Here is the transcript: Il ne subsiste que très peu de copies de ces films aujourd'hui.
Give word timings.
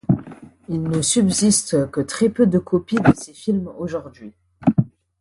Il 0.67 0.81
ne 0.81 0.99
subsiste 1.03 1.91
que 1.91 2.01
très 2.01 2.29
peu 2.29 2.47
de 2.47 2.57
copies 2.57 2.95
de 2.95 3.13
ces 3.15 3.35
films 3.35 3.67
aujourd'hui. 3.77 4.33